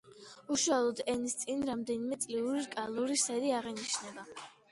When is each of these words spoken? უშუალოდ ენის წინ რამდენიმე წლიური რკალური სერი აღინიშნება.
უშუალოდ 0.53 1.01
ენის 1.13 1.35
წინ 1.41 1.59
რამდენიმე 1.67 2.19
წლიური 2.25 2.65
რკალური 2.69 3.21
სერი 3.27 3.55
აღინიშნება. 3.61 4.27